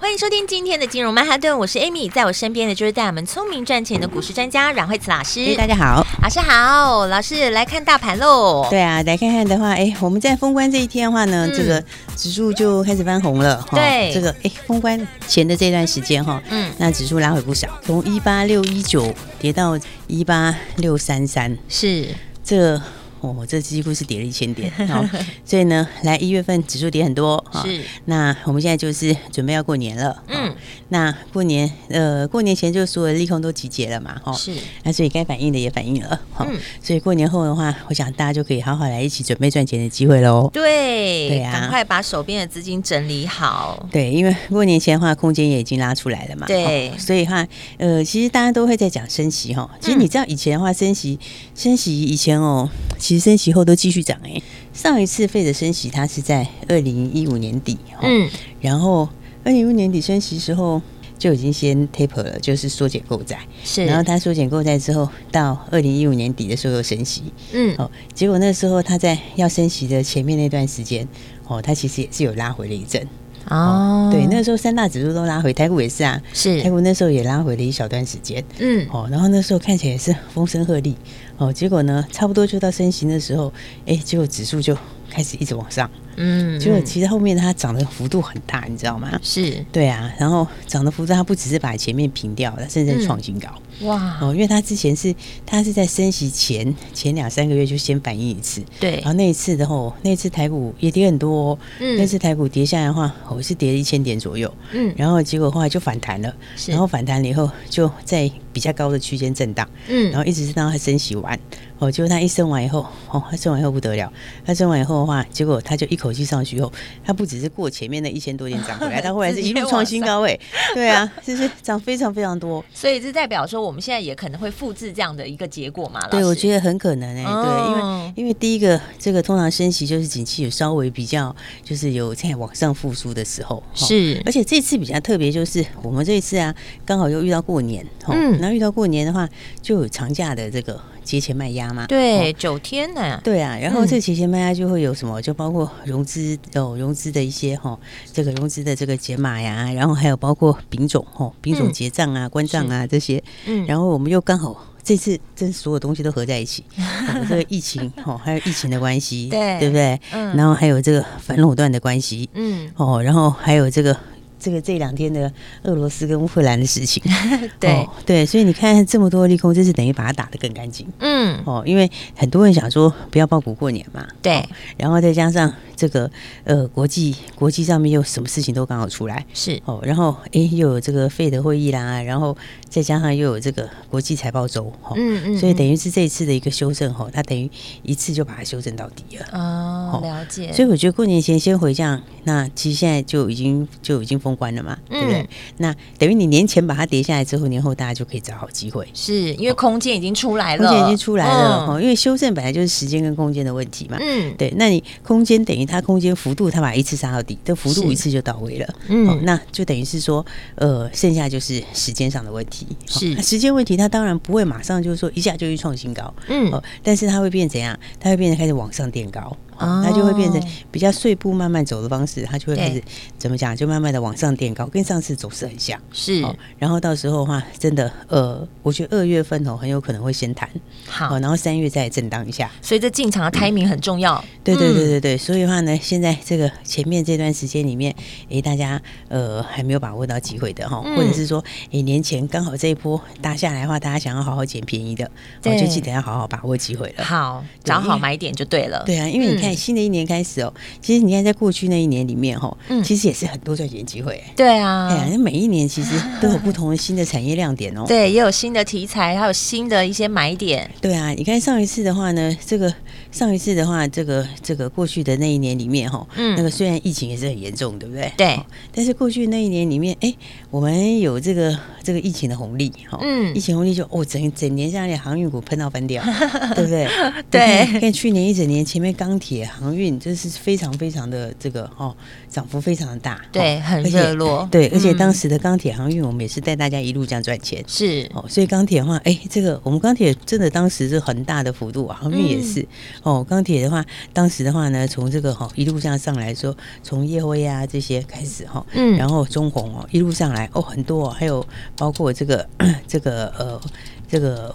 [0.00, 5.54] 欢迎收听今天的金融曼哈顿，我是 Amy，在我身边的就是带我们聪明赚钱的股市专家阮慧慈老师。
[5.56, 8.66] 大家好，老师好，老师来看大盘喽。
[8.70, 11.84] 对啊，来看看的话，哎，我们在封关这一天的话呢，嗯、这个
[12.16, 13.62] 指数就开始翻红了。
[13.72, 22.06] 对，这个哎，封关前的这段时间哈，嗯，那指数拉回不少，从一八六一九跌到一八六三三，是
[22.42, 22.80] 这。
[23.20, 25.04] 哦，这几乎是跌了一千点，好，
[25.44, 27.80] 所以呢，来一月份指数跌很多，是。
[28.06, 30.54] 那我们现在就是准备要过年了，嗯，
[30.88, 34.52] 那过年呃，过年前就所有的利空都集结了嘛，哈，是。
[34.84, 36.46] 那所以该反应的也反应了，好，
[36.82, 40.48] 所以过年后的话，我想大家就可以好好来一起准备赚钱的机会喽。
[40.52, 43.86] 对，对啊，赶快把手边的资金整理好。
[43.92, 46.90] 对，因为过年前的话，空间也已经拉出来了嘛，对。
[46.98, 47.46] 所以话，
[47.76, 51.18] 呃，其实大家都会在讲升息哈，其实你知道以前的话，升息，
[51.54, 52.68] 升息以前哦。
[52.98, 58.28] 其实升息后都继续涨哎、欸，上一次费的升息它是在二零一五年底，嗯，
[58.60, 59.08] 然后
[59.44, 60.80] 二零一五年底升息时候
[61.18, 71.06] 就已经先 taper 了，就是缩减购债，是，然后它缩减购债之后，到二零一五年底的时候又升息，嗯，哦，结果那时候它在要升息的前面那段时间，
[71.46, 73.06] 哦，它其实也是有拉回了一阵。
[73.50, 76.62] 哦，对，那时候三大指数都拉回，台股也是啊，是。
[76.62, 80.94] 台股那时候也拉回了一小段时间，嗯，哦，然后那时候看起来也是风声鹤唳，
[81.36, 83.52] 哦，结果呢，差不多就到升息的时候，
[83.86, 84.76] 哎，结果指数就
[85.10, 89.18] 开始一直往上，嗯，结果其实后面它涨的幅度很大，你知道吗？
[89.22, 93.48] 是，对啊，然后涨的幅度它不只是把前面平掉了，甚至创新高。
[93.52, 94.18] 嗯哇。
[94.20, 95.14] 哦，因为他之前是
[95.46, 106.70] 他是在升息前前两三个月就先反应一次，对，然后那一次的话，那一次台股也跌很多，哦，嗯，那次台股跌下来的话，我是跌了一千点左右，嗯，然后结果后来就反弹了，是。
[106.70, 111.38] 然后反弹了以后就在比较高的区间震荡，嗯，然后一直是当它升息完。
[111.78, 114.12] 哦，结果他一升完以后，哦，他升完以后不得了，
[114.44, 116.70] 他升完以后的话，结果他就一口气上去以后，
[117.02, 120.38] 他不只是过前面的一千多点涨回来， 他后来是一路创新高位，
[120.74, 126.06] 对啊，就是涨非常非常多，所以这代表说我们现在也可能会复制这样的一个结果嘛？
[126.08, 136.54] 对，我觉得很可能哎、欸，哦、对，因为因为第一个这个通常升息就是景气有稍微比较就是有在往上复苏的时候，是，而且这次比较特别就是我们这一次啊，
[136.84, 139.28] 刚好又遇到过年，嗯，然后遇到过年的话
[139.60, 140.80] 就有长假的这个。
[141.02, 147.78] 节前卖压嘛，对，九天呢，对啊，然后这个节前卖压就会有什么，就包括融资哦，融资的一些哈，
[148.12, 156.64] 这个融资的这个解码呀，然后还有包括丙种哈，丙种结账啊、关账啊这些，嗯，然后我们又刚好这次这所有东西都合在一起，
[157.28, 160.00] 这个疫情哦，还有疫情的关系，对，对不对？
[160.12, 163.96] 嗯，然后还有这个反垄断的关系，嗯，哦，然后还有这个。
[164.40, 165.30] 这个这两天的
[165.62, 167.02] 俄罗斯跟乌克兰的事情，
[167.60, 170.86] 对、哦、对，所以你看这么多利空，这是等于把它打得更干净。
[170.98, 174.46] 嗯，哦，因为很多人想说不要抱股过年嘛，对、哦，
[174.78, 176.10] 然后再加上这个
[176.44, 179.60] 呃国际国际上面又什么事情都刚好出来，是。
[179.66, 182.34] 哦，然后哎又有这个费德会议啦，然后
[182.68, 187.50] 再加上又有这个国际财报周，哦、嗯，嗯嗯，所以等于是这一次的一个修正，哈、哦，它等于
[187.82, 189.26] 一次就把它修正到底了。
[189.32, 190.50] 哦，了解。
[190.52, 191.80] 所以我觉得过年前先回这
[192.24, 195.28] 那其实现在就已经就已经封关了嘛，对不对？
[195.58, 201.80] 那等于你年前把它跌下来之后，年后大家就可以找好机会，是因为空间已经出来了，空间已经出来了哈。
[201.80, 204.52] 因为修正本来就是时间跟空间的问题嘛，嗯，对。
[204.56, 210.24] 那你空间等于它空间幅度，它把一次杀到底，这幅度一次就到位了，嗯，那就等于是说，
[210.56, 217.78] 呃，剩下就是时间上的问题，是时间问题，它当然不会马上就是说一下就去创新高，嗯，但是它会变怎样？
[217.98, 219.36] 它会变得开始往上垫高。
[219.60, 222.82] 哦，它就会变成比较碎步慢慢走的方式，它就会开始
[223.18, 223.54] 怎么讲？
[223.54, 225.78] 就慢慢的往上垫高，跟上次走势很像。
[225.92, 226.24] 是，
[226.58, 230.48] 然后到时候的话，真的，呃，我觉得二月份哦，很有可能会先弹，
[230.86, 232.50] 好，然后三月再震荡一下。
[232.62, 234.24] 所以这进场的 timing 很重要。
[234.42, 237.94] 对对对对对，所以的话呢，现在这个前面这段时间里面，
[238.30, 245.10] 哎，大家呃还没有把握到机会的哈，或者是说，哎，年前刚好这一波打下来的话，大家想要好好捡便宜的，
[245.44, 247.04] 我就记得要好好把握机会了。
[247.04, 248.82] 好，找好买点就对了。
[248.86, 249.49] 对啊，因为你看。
[249.54, 254.22] 新的一年开始哦，其实你看，在过去那一年里面哈，嗯，其实也是很多赚钱机会。
[254.36, 257.84] 对啊，哎呀，每一年其实 都有不同的新的产业亮点哦。
[257.86, 260.70] 对，也有新的题材，还有新的一些买点。
[260.80, 262.72] 对啊，你看上一次的话呢，这个
[263.12, 268.12] 上一次的话，这个这个过去的那一年里面哈，嗯，那个虽然疫情也是很严重，对不对？
[268.16, 268.38] 对。
[268.72, 270.14] 但是过去那一年里面，哎，
[270.50, 276.02] 我们有这个这个疫情的红利哈，嗯，疫情红利就哦整整年下来航运股喷到翻掉，
[276.56, 276.88] 对不对？
[277.30, 277.80] 对。
[277.80, 281.94] 看去年一整年前面钢铁、航运就是非常非常的这个哦，
[282.28, 284.46] 涨幅非常的大，对，很热络。
[284.50, 288.24] 对，而且当时的钢铁航运，我们也是带大家一路这样赚钱，是哦。
[288.28, 292.66] 所以钢铁的话，哎，这个我们钢铁真的当时是很大的幅度啊，航运也是。
[293.04, 301.46] 哦，钢铁的话，当时的话呢，从这个哈一路上上来说，从业辉啊这些开始哈，嗯，然后中红哦一路上来哦很多，还有
[301.76, 302.48] 包括这个
[302.86, 303.60] 这个呃
[304.08, 304.54] 这个。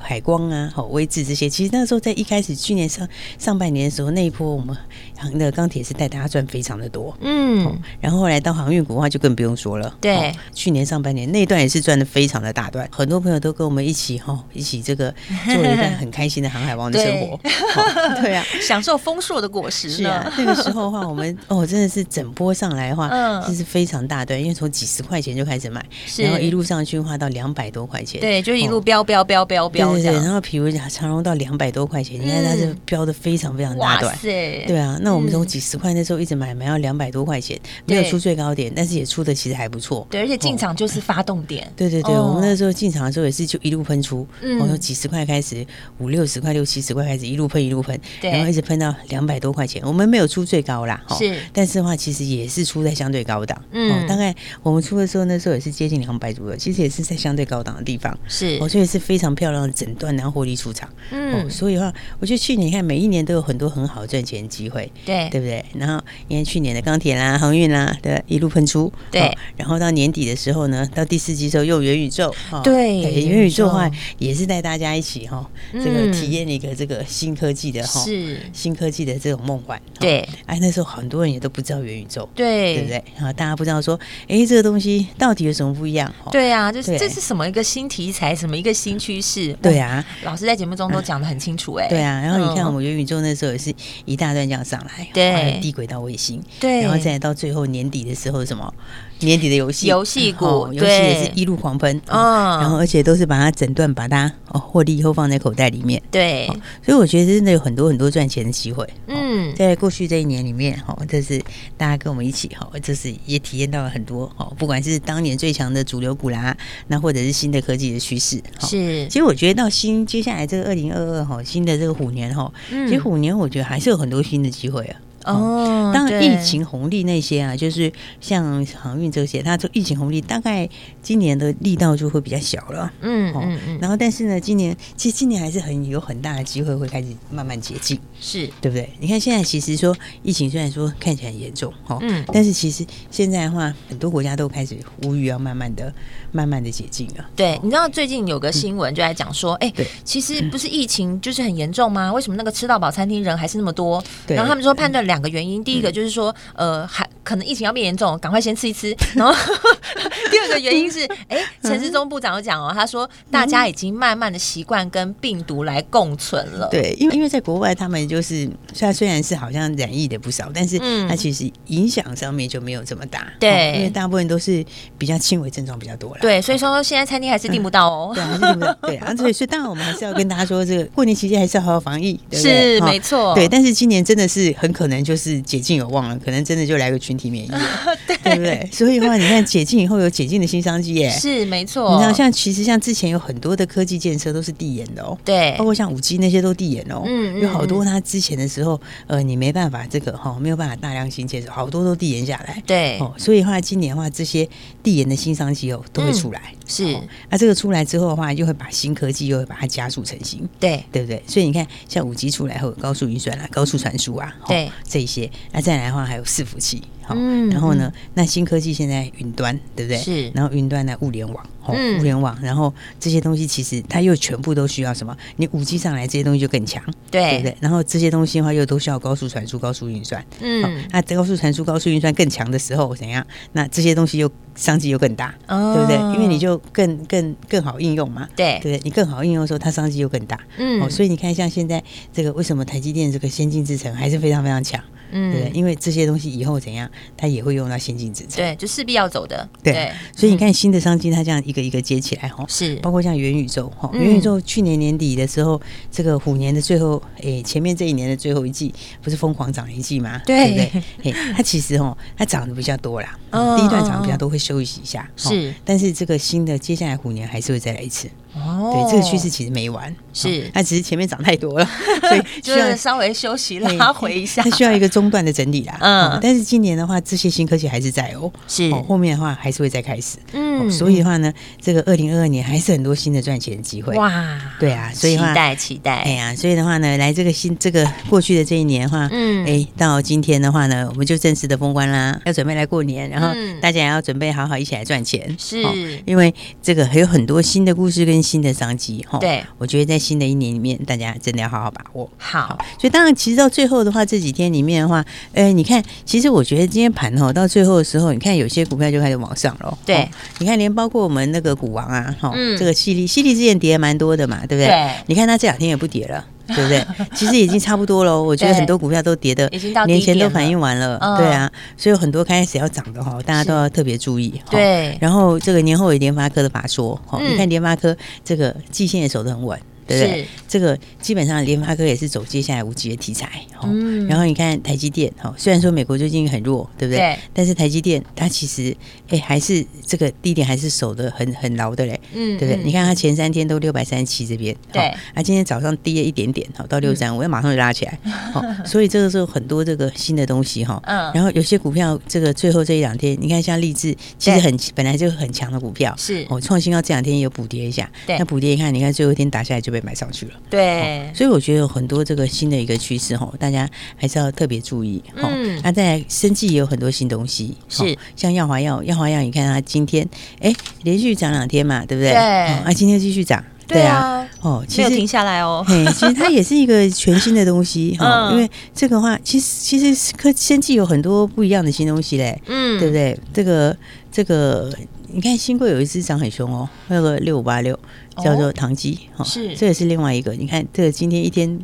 [0.00, 3.06] 海光啊，好威智这些，其实那时候在一开始去年上
[3.38, 4.76] 上半年的时候，那一波我们
[5.16, 15.14] 航的钢铁是带大家赚非常的多，嗯，然后后来到航运股的话就更不用说了，对，去年上半年那一段也是赚的非常的大段，很多朋友都跟我们一起哈，一起这个
[15.46, 19.90] 做了一段很开心的航海王的生活，对，对啊， 享受丰硕的果实。
[19.90, 25.84] 是啊，那个时候的话，我们 哦真的是整波上来的话，嗯，这是非常大段，因为从几十块钱就开始买，
[26.18, 29.89] 然后一路上去的话到两百多块钱，对，就一路飙飙飙飙飙。
[29.94, 34.98] 对对，然后比如讲长荣到两百多块钱，你看它是标的非常非常大段，对啊。
[35.02, 40.06] 那我们从几十块那时候一直买，买到两百多块钱，没有出最高点，但是也出的其实还不错。
[40.10, 41.70] 对，而且进场就是发动点。
[41.76, 44.26] 对对对，我们那时候进场的时候也是就一路喷出，
[44.60, 45.66] 我从几十块开始，
[45.98, 49.82] 五六十块、六七十块开始一路喷一路喷，然后一直喷到两百多块钱。
[49.84, 53.60] 我们没有出最高啦，是，但是的话其实也是出在相对高档。
[53.72, 58.16] 嗯，大概我们出的时候那时候也是接近两百左右，其实也是在相对高档的地方。
[58.28, 60.88] 是，我觉得是非常漂亮的整段，然后获利出场。
[61.10, 65.64] 嗯，所以的话，我觉得去年你看每一年都有很多很好赚钱的机会，对对不对？
[65.74, 69.34] 然后因为去年的钢铁啦、航运啦，对，一路喷出，对。
[69.56, 79.80] 然后到年底的时候呢，到第四季时候又元宇宙，对，元宇宙的话也是带大家一起哈，这个体验一个这个新科技的哈，是新科技的这种梦幻。
[79.98, 83.02] 对，哎，那时候很多人也都不知道元宇宙，对，对不对？
[83.16, 83.98] 然后大家不知道说，
[84.28, 86.12] 哎，这个东西到底有什么不一样？
[86.30, 89.52] 对啊，就是这是什么一个新题材，什么一个新趋势？
[89.70, 91.88] 对啊， 老师在节目中都讲的很清楚哎。
[91.88, 93.72] 对啊，然后你看我们元宇宙那时候也是
[94.04, 98.72] 一大段这样上来，对，低轨道卫星，对，然后再到最后年底的时候什么？
[99.20, 106.46] 年底的游戏，游戏股，游戏也是一路狂奔，嗯，然后而且都是把它整段把它哦获利以后放在口袋里面，对，
[106.82, 111.40] 所以我觉得真的有很多很多赚钱的机会，嗯，在过去这一年里面哈，这是
[111.76, 116.56] 大家跟我们一起哈，这是也体验到了很多哦，不管是当年最强的主流股啦，
[116.88, 124.96] 那或者是新的科技的趋势，是，其实我觉得到新接下来这个二零二二哈，新的这个虎年哈，其实虎年我觉得还是有很多新的机会啊。
[125.24, 130.68] 哦，当然疫情红利那些啊，就是像航运这些，它这疫情红利大概
[131.02, 132.92] 今年的力道就会比较小了。
[133.00, 133.78] 嗯嗯嗯。
[133.80, 138.88] 然后，但是呢，今年其实今年还是很有很大的机会会开始慢慢解禁，是对不对？
[139.00, 145.92] 你看现在其实说疫情虽然说看起来很严重，哈，嗯，但是其实现在的话，很多国家都开始呼吁要慢慢的、
[146.32, 147.28] 慢慢的解禁了。
[147.34, 149.72] 对，你知道最近有个新闻就在讲说，哎，
[150.04, 152.12] 其实不是疫情就是很严重吗？
[152.12, 154.02] 为什么那个吃到饱餐厅人还是那么多？
[154.28, 155.00] 然后他们说判断。
[155.00, 158.94] 两个原因，第一个就是说，呃，还可能疫情要变严重，赶快先吃一吃。
[159.14, 159.32] 然后
[160.30, 166.68] 第二个原因是，哎，陈志忠部长有讲哦，他说大家已经慢慢的习惯跟病毒来共存了。
[166.70, 170.78] 对，因为因为在国外，他们就是虽然虽然是好像染疫的不少，但是
[171.08, 173.26] 它其实影响上面就没有这么大。
[173.40, 174.64] 对，因为大部分都是
[174.96, 176.18] 比较轻微症状比较多了。
[176.20, 178.12] 对，所以说现在餐厅还是订不到哦。
[178.14, 178.72] 对，还是订不到。
[178.82, 182.18] 对啊，所以所以当然我们还是要跟大家说，这个过年期间还是要好好防疫。
[182.30, 183.34] 是，没错。
[183.34, 185.00] 对，但是今年真的是很可能。
[185.00, 187.58] 就是解禁有望了，可能真的就来个群体免疫了，
[188.06, 188.68] 对，对不对？
[188.70, 191.92] 所以的话，你看解禁以后有解禁的新商机耶，是没错。
[191.92, 204.48] 你知道，像其实像之前有很多的科技建设都是递延的哦，对，包括像五 G 那些都递延哦，嗯，有好多它之前的时候，呃，你没办法这个哈，没有办法大量新建设，好多都递延下来，对，哦，所以的话今年的话，这些
[204.82, 206.96] 递延的新商机哦都会出来，是。
[207.28, 211.22] 那这个出来之后的话，就会把新科技又会把它加速成型，对，对不对？
[211.26, 214.70] 所以你看，像五 G 出来后，高速运算啊，高速传输啊，对。
[214.88, 219.98] 这些，那再来的话还有伺服器，好，然后呢，那新科技现在云端，对不对？
[219.98, 225.16] 是，然后云端呢，物联网，好，物联网，然后这些东西其实它又全部都需要什么？
[225.36, 227.56] 你五 G 上来这些东西就更强，对不对？
[227.60, 233.26] 然后这些东西的话又都需要高速传输、高速运算，嗯，那高速传输、高速运算更强的时候怎样？
[233.52, 235.96] 那这些东西又商机又更大，对不对？
[236.14, 238.80] 因为你就更更更好应用嘛，对，对不对？
[238.84, 244.82] 你更好应用的时候，它商机又更大，嗯，哦所以你看像现在这个为什么台积电这个先进制程还是非常非常强？
[245.10, 249.90] 嗯，对，因为这些东西以后怎样，它也会用到先进制程，对，就势必要走的，对。
[250.16, 252.76] 所以你看新的商机，它这样一个一个接起来哈，是。
[252.76, 260.20] 包括像元宇宙哈，元宇宙去年年底的时候，这个虎年的最后，哎，前面这一年的最后一季不是疯狂涨一季吗？
[260.26, 260.48] 对。
[260.48, 261.12] 不对？
[261.12, 265.52] 哎，它其实哦，它涨的比较多啦，第一段涨的比较多，会休息一下，是。
[265.64, 268.08] 但是这个新的接下来虎年还是会再来一次。
[268.34, 271.68] 哦，对，这个趋势其实没完，是它只是前面涨太多了，
[272.00, 275.76] 所以就是稍微休息拉回一下，它需要一个中断的整理啦。
[275.80, 280.18] 嗯，但是今年的话，这些新科技还是在哦，是后面的话还是会再开始。
[280.32, 283.96] 嗯，所以的话呢，这个二零二二年还是很多新的赚钱的机会。
[283.96, 285.96] 哇，对啊，所以期待期待。
[286.02, 295.34] 哎呀，所以的话呢，来这个新这个过去的这一年的话，嗯，哎，到今天的话呢，我们就正式的封关啦，要准备来过年，然后大家也要准备好好一起来赚钱。
[295.36, 295.60] 是，
[296.06, 296.32] 因为
[296.62, 298.19] 这个还有很多新的故事跟。
[298.22, 302.08] 新的商机哈，对，我觉得在新的一年里面，大家真的要好好把握。
[302.16, 309.78] 好，所以当然，其实到最后的话，这几天里面的话，哎，你看，其实我觉得今天盘哈，到最后的时候，你看有些股票就开始往上了。
[309.84, 310.08] 对，
[310.38, 314.66] 你看，连包括我们那个股王啊，哈，这个犀利，犀利之前跌蛮多的嘛，对不对？
[314.66, 316.24] 对，你看它这两天也不跌了。
[316.54, 316.84] 对不对？
[317.14, 318.22] 其实已经差不多了。
[318.22, 319.48] 我觉得很多股票都跌的，
[319.86, 320.98] 年前都反应完了。
[321.18, 324.40] 对啊，所以很多开始要涨的哈，大家都要特别注意。
[324.50, 329.58] 对，然后这个年后有联发科的法说，哈，你看联发科这个季线也守得很稳。
[329.90, 330.26] 对不对？
[330.46, 333.28] 这个基本上联发科也是走接下来五 G 的题材。
[333.62, 334.06] 嗯。
[334.06, 337.18] 然后你看台积电，哈，虽然说美国最近很弱，对不对？
[337.34, 338.74] 但是台积电它其实，
[339.08, 342.00] 哎，还是这个低点还是守的很很牢的嘞。
[342.12, 342.38] 嗯。
[342.38, 342.62] 对不对？
[342.64, 344.54] 你看它前三天都六百三十七这边。
[344.72, 344.82] 对。
[345.14, 347.98] 啊，今天早上低了一点点，好到六三五，要马上就拉起来。
[348.32, 350.80] 好， 所以这个时候很多这个新的东西哈。
[350.86, 351.10] 嗯。
[351.12, 355.92] 然后有些股票，这个最后这一两天，你看像力智，其实很本来就很强的股票。
[355.98, 356.24] 是。
[356.28, 357.90] 哦，创新高这两天也有补跌一下。
[358.06, 358.16] 对。
[358.18, 359.79] 那补跌一看，你看最后一天打下来就被。
[359.82, 365.28] 买上去了，对、哦，所以我觉得有很多这个新的一个趋势哈，大家还是要特别注意哈。
[365.32, 370.08] 嗯，那、啊、在生技也有很多新东西，是、哦、像耀华药，耀华药，你看它今天
[370.40, 372.10] 哎连续涨两天嘛，对不对？
[372.10, 375.64] 对，啊，今天继续涨，对啊，哦，其实没有停下来哦。
[375.66, 383.18] 嘿，其实它也是一个全新的东西哈，嗯、因为这个话，其实其实科生技有很多不一样的新东西嘞，嗯，对不对？
[383.32, 383.76] 这个
[384.10, 384.72] 这个。
[385.12, 387.76] 你看新贵有一只涨很凶哦，那个六五八六
[388.22, 390.32] 叫做唐基，哦，是，这也是另外一个。
[390.32, 391.58] 你看这个今天一天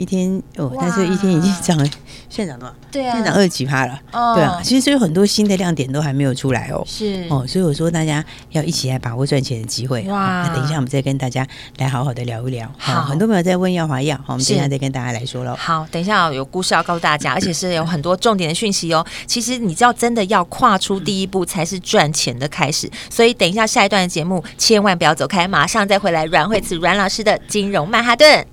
[0.00, 1.84] 一天哦，但是一天已经涨了。
[2.30, 2.74] 现在涨多少？
[2.92, 4.00] 对啊，现在涨二十几趴了。
[4.12, 6.82] 哦，对啊，其实有很多新的亮点都还没有出来哦。
[6.86, 10.02] 是哦，所以我说大家要一起来把握赚钱的机会。
[10.04, 11.46] 哇，那等一下我们再跟大家
[11.78, 12.72] 来好好的聊一聊。
[12.78, 15.54] 好，很多朋友在问耀华药，好，我们等一下再跟大家来说喽。
[15.56, 19.04] 好，等一下有故事要告诉大家，而且是有很多重点的讯息哦。
[19.26, 22.88] 其实你知道，真的要跨出第一步才是赚钱的开始。
[23.10, 26.24] 所以等一下下一段的节目，千万不要走开，马上再回来。
[26.26, 28.46] 阮慧慈阮老师的金融曼哈顿。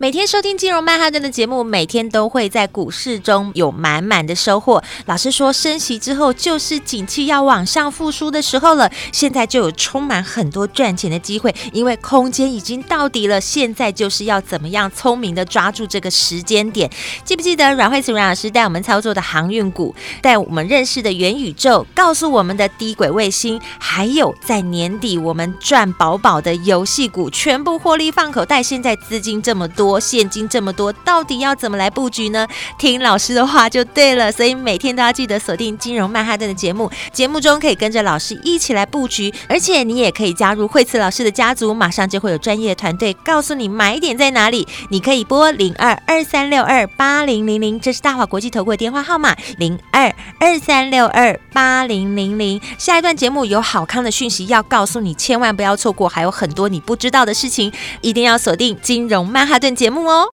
[0.00, 4.80] 每天收听金融曼哈顿的节目，每天都会在股市中有满满的收获。
[5.06, 13.40] 老师说，升息之后就是景气要往上复苏的时候了，现在就有充满很多赚钱的机会，因为空间已经到底了。
[13.40, 16.88] 现在就是要怎么样聪明的抓住这个时间点。
[17.24, 28.62] 记不记得阮慧慈阮老师带我们操作的航运股，带我们认识的元宇宙，告诉我们的低轨卫星，还有在年底我们赚饱饱的游戏股，全部获利放口袋。
[28.62, 29.87] 现在资金这么多。
[29.88, 32.46] 多现金这么多，到底要怎么来布局呢？
[32.78, 44.68] 听老师的话就对了，所以每天都要记得锁定金融曼哈顿的节目，节目中可以跟着老师一起来布局，而且你也可以加入惠慈老师的家族，马上就会有专业团队告诉你买点在哪里。
[44.90, 52.60] 你可以拨零二二三六二八零零零，这是大华国际投顾的电话号码零二二三六二八零零零。
[52.76, 59.77] 下一段节目有好康的讯息要告诉你，千万不要错过，还有很多你不知道的事情，一定要锁定金融曼哈顿。
[59.78, 60.32] 节目哦，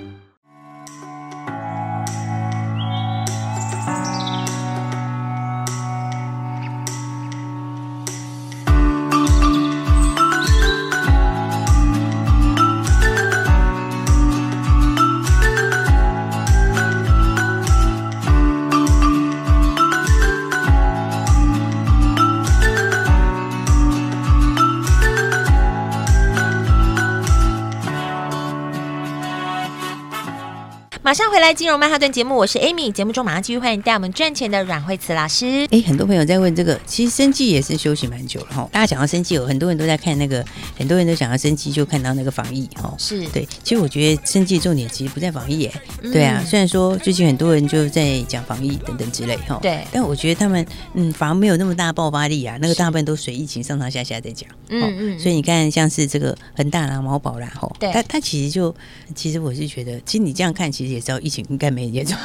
[31.11, 32.89] 马上回来，金融曼哈顿节目，我是 Amy。
[32.89, 35.67] 节目中马上继续欢迎带我们赚钱的阮慧慈老师。
[35.69, 38.69] 哎，很多朋友在问这个，其实生计也是休息蛮久了哈。
[38.71, 40.41] 大家讲到生计，有很多人都在看那个，
[40.77, 42.95] 很多人都想要生计，就看到那个防疫哈。
[42.97, 46.41] 是对，其实我觉得生计重点其实不在防疫，哎，对啊。
[46.47, 52.57] 虽然说最近很多人就在讲防疫等等之类哈，对，但我觉得他们嗯，反而没有那么大爆发力啊。
[52.61, 55.19] 那个大部分都随疫情上上下下在讲，嗯嗯。
[55.19, 58.73] 所以你看，像是这个恒大啦、毛宝啦，哈，对，它它其实就，
[59.13, 61.91] 其实我是觉得，其实你这样看，其实也知道疫情应该没。
[61.91, 62.17] 严重，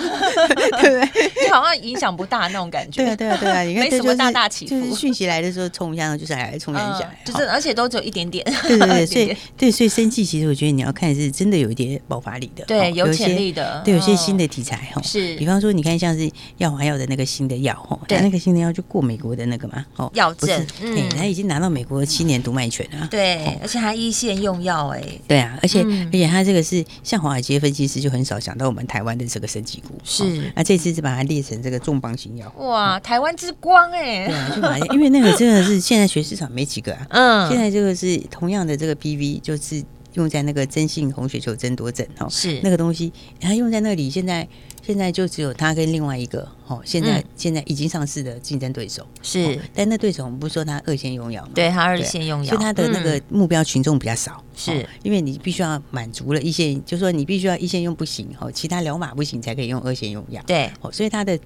[0.80, 1.46] 对不对？
[1.48, 3.02] 就好像影响不大那种感觉。
[3.02, 4.70] 对啊，对啊，对啊，你看，没什么大大起伏。
[4.70, 8.44] 就是讯息来的时候冲一下，就是来冲一下，就是而且都只有一点点。
[8.62, 15.02] 对 对对， 所以对，所以生气其实我觉得你要看是真的有一点爆发力的，对，有潜力的，对，有些新的题材哈。
[15.02, 23.08] 是，比方说你看像是药华药的那个新的药哈，对，那个新的药就过美国的那个嘛，哦，药证，嗯，他已经拿到美国七年独卖权了。
[23.10, 25.02] 对，而且他一线用药哎。
[25.26, 29.94] 对啊，而且而且他这个是像华尔街分析师就很少想到我们台湾的这个生技股。
[30.04, 32.52] 是，那这次是把它列成这个重磅新药。
[32.58, 34.26] 哇，台湾之光哎！
[34.26, 37.06] 对啊，就把因为那个真的是现在学市场没几个啊。
[37.10, 39.82] 嗯，现在这个是同样的这个 PV，就是
[40.14, 44.46] 用在那个真性红血球争夺症哦，是那个东西，它用在那里，现在
[44.86, 51.50] 现在就只有他跟另外一个哦，现在、嗯、现在已经上市的竞争对手是、哦，但那对手我们不是说他二线用药吗？
[51.56, 61.36] 对，他二线用药，所以它的那个目标群众比较少，是、嗯哦、因为你必须要满足了一线，就是说你必须要一线用不行哦，其他疗法不行才可以用二线用药，对，哦，所以他的。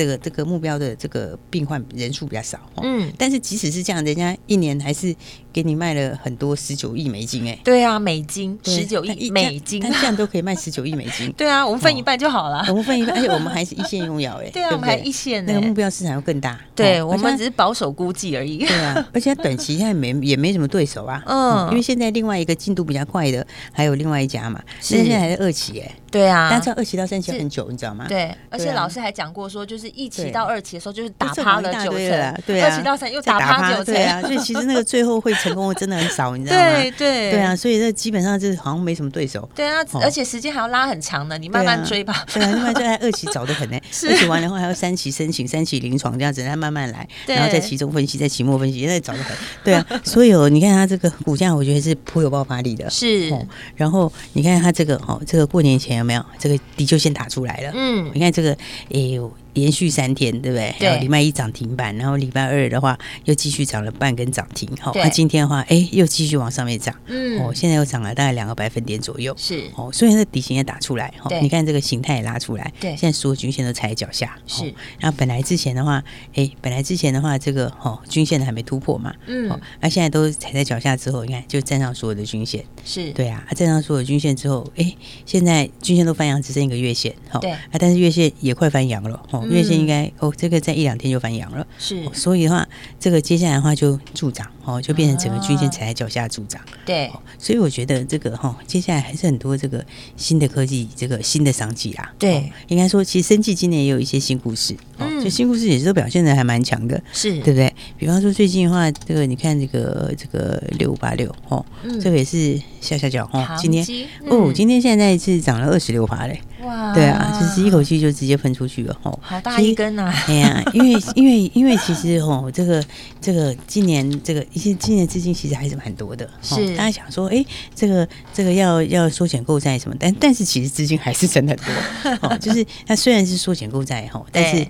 [0.00, 5.14] 这个这个目标的这个病患人数比较少，嗯，但是即使是这样，人家一年还是
[5.52, 28.06] 给你卖了很多十九亿美金，哎，对啊，美金十九亿美金，他这样 都可以卖十九亿美金， 对啊，我们分一半就好了，我们分一半，而且我们还是一线用药，哎，对啊，我们还一线，那个目标市场要更大，对我们只是保守估计而已，对啊， 而且短期现在没也没什么对手啊，嗯，因为现在另外一个进度比较快的还有另外一家嘛，现在还是二期，哎，对啊，但是二期到三期很久，你知道吗？
[28.08, 30.70] 对，而且老师还讲过说，就是一期到二期。
[30.76, 36.62] 的时候就是打趴了九成，对啊，二期到三又打趴九成，对啊，所以其实那个最后会成功的真的很少，你知道吗？
[36.76, 39.48] 对对对啊，所以这基本上就是好像没什么对手。
[39.54, 42.24] 对啊，而且时间还要拉很长的，你慢慢追吧。
[42.32, 43.76] 对啊，慢慢追，二期早得很呢。
[44.08, 49.36] 二期完了后还要三期申请，三期临床这样子，再慢慢来，然后在期中分析，在期末分析，现在早得很。
[49.64, 52.88] 对啊， 所以哦，你看它这个股价，我觉得是颇有爆发力的。
[52.88, 53.32] 是，
[53.74, 57.72] 然后你看它这个哦，这个过年前有没有这个底就先打出来了？
[57.74, 58.52] 嗯，你看这个，
[58.92, 59.32] 哎呦。
[59.54, 60.74] 连续三天，对不对？
[60.78, 60.98] 对。
[61.00, 64.68] 礼拜一涨停板，然后礼拜二的话又继续涨了半根涨停。
[64.80, 66.94] 好，那今天的话，哎，又继续往上面涨。
[67.06, 67.40] 嗯。
[67.40, 69.34] 哦，现在又涨了大概两个百分点左右。
[69.38, 69.64] 是。
[69.74, 71.12] 哦，所以它底型也打出来。
[71.18, 71.30] 哈。
[71.40, 72.72] 你看这个形态也拉出来。
[72.80, 72.90] 对。
[72.96, 74.36] 现在所有均线都踩在脚下。
[74.46, 74.64] 是。
[74.98, 76.02] 然后本来之前的话，
[76.34, 79.14] 哎，本来之前的话，这个哦均线还没突破嘛。
[79.26, 79.50] 嗯。
[79.50, 82.64] 哦，那现在都踩在脚下之后，你看就站上所有的均线。
[82.84, 83.10] 是。
[83.12, 87.14] 对啊，站上所有均线之后，哎，现在均线都翻阳，只剩一个月线。
[87.28, 87.40] 好。
[87.40, 87.50] 对。
[87.50, 89.20] 啊，但是月线也快翻阳了。
[89.46, 92.66] 月线应该哦，这个在一两天就翻阳了，是，所以的话，
[92.98, 99.84] 这个接下来的话就助涨哦，就变成整个均线踩在脚下助涨，对，所以我觉得这个哈，接下来还是很多这个
[100.16, 107.40] 新的科技，这个新的商机啦，对，应该说其实生技今年也有一些新故事，嗯，就新故事也是都表现的还蛮强的，是。
[107.40, 107.72] 对不对？
[107.96, 111.64] 比方说最近的话，这个你看这个这个六五八六哦，
[112.00, 113.84] 这个也是下下脚哦，今天
[114.28, 116.38] 哦，今天现在是涨了二十六趴嘞。
[116.64, 120.12] 哇，对啊，就是一口气就直接喷出去了吼，好大一根啊！
[120.28, 122.84] 哎呀，因为因为因为其实吼，这个
[123.20, 126.76] 这个今年这个一些今年资金其实还是蛮多的，是。
[126.76, 127.44] 大家想说，哎，
[127.74, 134.66] 这个这个要要缩减购债什么，但但是其实资金还是真的很多，哦，就是 它虽然是缩减购债吼，但是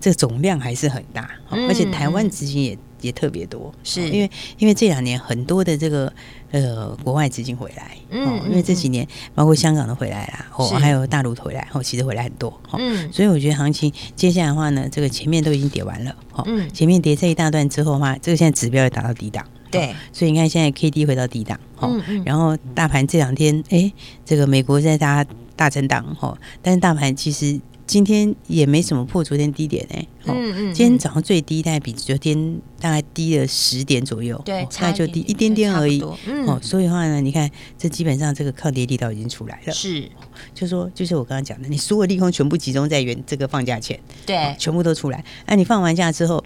[0.00, 2.78] 这个总量还是很大，而且台湾资金也。
[3.04, 6.10] 也特别多，是因为因为这两年很多的这个
[6.50, 23.92] 呃国外资金回来，嗯，因为这几年包括香港的回来啦，哦，还有大陆回来，哦，其实回来很多，嗯，所以我觉得行情接下来的话呢，这个前面都已经跌完了，哦，前面跌这一大段之后的话，这个现在指标也达到低档，对，所以你看现在 K D 回到低档，哦，然后大盘这两天，哎，
[24.24, 27.60] 这个美国在大大震荡，哦，但是大盘其实。
[27.86, 40.10] 今天也没什么破昨天低点哎，嗯嗯，今天早上最低大概比昨天大概低了十点左右，对，大概就低一点点而已，哦，所以的话呢，你看这基本上这个抗跌力道已经出来了，是，
[40.54, 46.42] 就说就是我刚刚讲的，你所有利空全部集中在原这个放假前，对，全部都出来，那你放完假之后，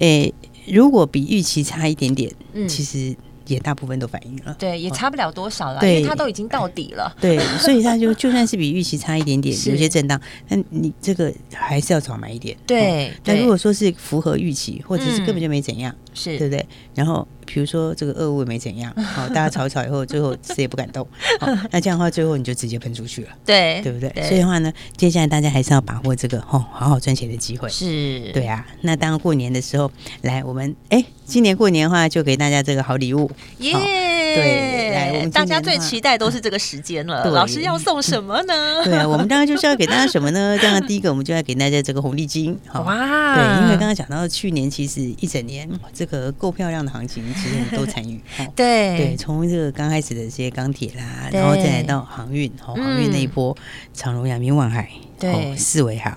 [0.00, 0.32] 诶，
[0.66, 3.16] 如果比预期差一点点，嗯，其实。
[3.46, 13.12] 也大部分都反映了，对，也差不了多少了，对，因为它都已经到底了，对，所以它就就算是比预期差一点点，有些震荡，那你这个还是要早买一点，对。
[13.24, 16.38] 那如果说是符合预期，或者是根本就没怎样，是。
[16.38, 16.66] 对不对？
[16.94, 21.06] 然后比如说这个恶物也没怎样， 好，大家吵吵以后，最后谁也不敢动，
[21.40, 24.10] 好，那这样的话，最后你就直接喷出去了，对，对不对？
[24.22, 28.66] 所以的话呢，接下来大家还是要把握这个哦，好好赚钱的机会，是对啊。
[28.82, 29.90] 那当过年的时候，
[30.22, 31.04] 来我们哎。
[31.26, 33.30] 今年过年的话，就给大家这个好礼物，
[33.60, 33.72] 耶！
[33.72, 37.22] 对，来，我们大家最期待都是这个时间了。
[37.22, 38.84] 对老师要送什么呢？
[38.84, 40.58] 对啊，我们当然就是要给大家什么呢？
[40.60, 42.54] 当然，第一个我们就要给大家这个红利金。
[42.66, 43.34] 好、哇！
[43.36, 48.16] 对，因为刚刚讲到去年其实一整年这个够漂亮的行情，其实我们都参与。
[48.38, 53.56] 哦、对对，从这个刚开始的这些钢铁啦，然后再来到航运，哦，航运那一波，
[53.92, 56.16] 长荣、阳明、万海，对，四维航，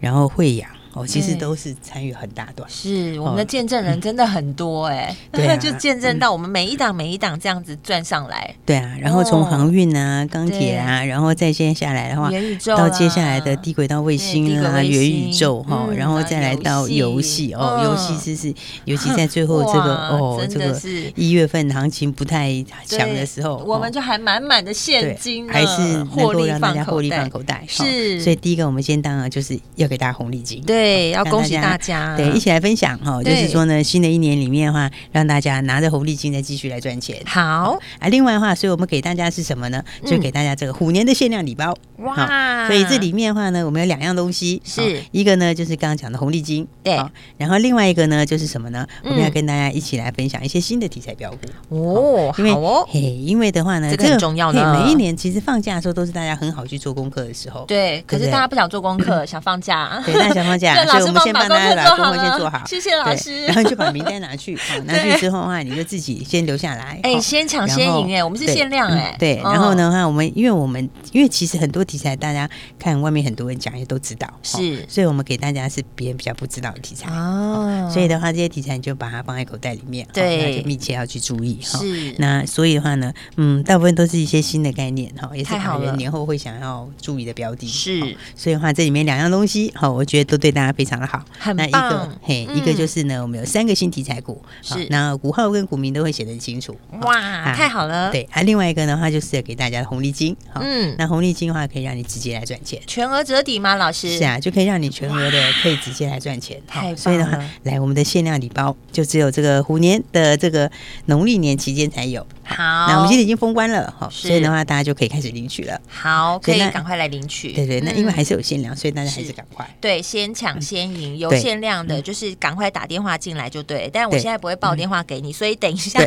[0.00, 0.70] 然后慧洋。
[0.92, 12.30] 哦，其实都是参与很大段，是我们的见证人真的很多哎， 对， 就见证到我们每一档每一档这样子转上来，对啊，然后从航运啊、钢铁啊，然后再接下来的话，
[12.76, 22.50] 到接下来的低轨道卫星啊、元宇宙哈，然后再来到游戏哦，游戏是是，尤其在最后这个哦，这个是一月份行情不太
[22.86, 25.82] 强的时候，我们就还满满的现金，还是
[26.16, 30.77] 能够让大家获利放口袋，是，所以第一个我们先当然就是要给大家红利金，对。
[30.78, 33.20] 对，要恭喜大家，对，一起来分享哈。
[33.20, 37.20] 就是说呢，新的一年里面的话，让大家拿着红利金再继续来赚钱。
[37.26, 39.82] 好啊，另外的话，所以我们给大家是什么呢？
[40.06, 41.74] 就给大家这个虎年的限量礼包。
[41.96, 42.68] 哇！
[42.68, 46.96] 所以这里面的话呢，我们有两样东西，是一个呢，就是刚刚讲的红利金，对。
[47.36, 48.86] 然后另外一个呢，就是什么呢？
[49.02, 52.32] 我们要跟大家一起来分享一些新的题材标股哦。
[52.38, 52.52] 因为
[52.88, 54.78] 嘿，因为的话呢，这个很重要的。
[54.78, 57.64] 每一年其实放假的时候都是大家很好去做功课的时候。
[57.66, 60.00] 对，可是大家不想做功课，想放假。
[60.06, 62.62] 对，大家想放假，所以我们先帮大家把功课先做好。
[62.66, 63.46] 谢谢老师。
[63.46, 67.00] 然后就把名单拿去， 拿去之后的话，你就自己先留下来。
[67.02, 69.16] 哎，先抢先赢哎，我们是限量哎。
[69.18, 77.88] 对，然后的话，我们因为我们因为其实很多题材大家看外面很多人讲也都知道，是，所以我们给大家是别人比较不知道的题材哦。
[77.92, 81.78] 所以的话，这些题材你就把它放在口袋里面，对，那就密切要去注意哈。
[81.78, 87.66] 是，那所以的话呢，嗯，大部分都是一些新的概念哈，也是法人年后会想要注意的标的。
[87.66, 91.24] 是，所以的话这里面两样东西哈，我觉得都对大家非常的好。
[91.38, 91.54] 很。
[91.56, 96.76] 那一个嘿，一个就是呢，我们有三个新题材股，是，那股号跟股名都会写得很清楚。
[97.02, 98.10] 哇，太好了。
[98.10, 103.76] 对，还另外一个的话就是要给大家的红利金，嗯，那红利金的话可以让你直接来赚钱，全额折抵吗？
[103.76, 104.18] 老师？
[104.18, 106.60] 是啊，就可以让你全额的可以直接来赚钱。
[106.68, 110.70] 好，所以的话，来我们的限量礼包就只有这个虎年的这个
[111.06, 112.26] 农历年期间才有。
[112.48, 115.80] 好，那我们现在已经封关了，好，所以的话大家就可以开始领取了。
[115.86, 117.52] 好，可以赶快来领取。
[117.52, 119.68] 对对，那因为还是有限量，所以大家还是赶快。
[119.80, 123.90] 对，先抢先赢，有限量的就是赶快打电话进来就对。
[123.92, 126.00] 但我现在不会报电话给你，所以等一下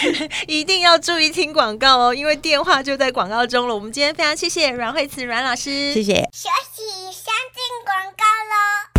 [0.46, 3.74] 一定要注意听广告哦，因为电话就在广告中了。
[3.74, 6.14] 我们今天非常谢谢阮慧慈阮老师，谢谢。
[6.32, 8.95] 休息，先进广告喽。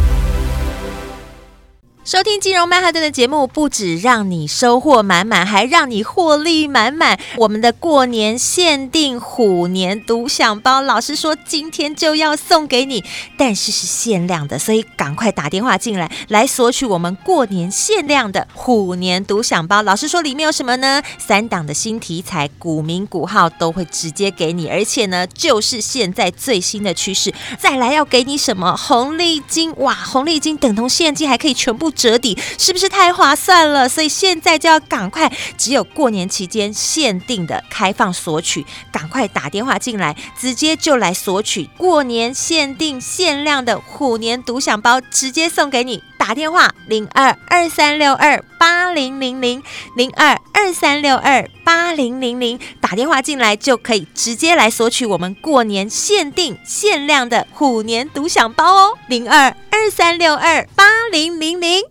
[2.08, 7.20] 收听金融曼哈顿的节目，不止让你收获满满，还让你获利满满。
[7.36, 13.04] 我们的过年限定虎年独享包，老师说今天就要送给你，
[13.38, 19.82] 但是是限量的，所以赶快打电话进来，来索取我们过年限量的虎年独享包。
[19.82, 21.04] 老师说里面有什么呢？
[21.17, 27.34] 三档的新题材，股名股号都会直接给你，而且呢，就是现在最新的趋势。
[27.60, 29.76] 再来要给你什么红利金？
[29.80, 33.90] 哇，红利金等同现金，还可以全部折抵是不是太划算了？
[33.90, 46.04] 所以现在就要赶快，只有过年期间限定的开放索取，赶快打电话进来，直接就来索取过年限定限量的虎年独享包，直接送给你。
[46.18, 49.64] 打电话零二二三六二八零零零
[49.96, 61.82] 零二二三六二八零零零，打电话进来就可以直接来索取我们过年限定限量的虎年独享包哦，零二二三六二八零零零。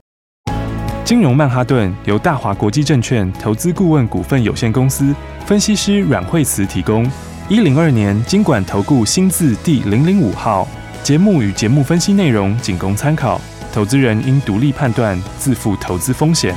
[1.05, 7.07] 金融曼哈顿由大华国际证券投资顾问股份有限公司分析师阮慧慈提供。
[7.51, 10.67] 一零二年金管投顾新字第零零五号。
[11.03, 13.39] 节目与节目分析内容仅供参考，
[13.71, 16.57] 投资人应独立判断，自负投资风险。